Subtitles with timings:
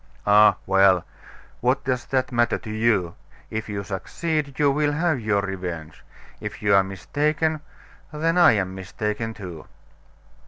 [0.25, 1.05] "Ah, well!
[1.59, 3.13] what does that matter to you?
[3.51, 6.03] If you succeed, you will have your revenge.
[6.39, 7.61] If you are mistaken
[8.11, 9.67] then I am mistaken, too."